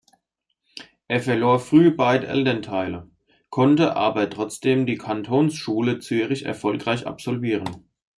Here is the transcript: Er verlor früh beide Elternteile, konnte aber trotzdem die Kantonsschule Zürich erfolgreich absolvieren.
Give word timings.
Er 1.07 1.19
verlor 1.19 1.59
früh 1.59 1.91
beide 1.91 2.25
Elternteile, 2.25 3.11
konnte 3.51 3.95
aber 3.95 4.31
trotzdem 4.31 4.87
die 4.87 4.97
Kantonsschule 4.97 5.99
Zürich 5.99 6.43
erfolgreich 6.43 7.05
absolvieren. 7.05 7.85